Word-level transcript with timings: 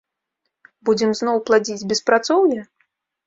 Будзем 0.89 1.11
зноў 1.19 1.37
пладзіць 1.49 1.87
беспрацоўе? 1.91 2.61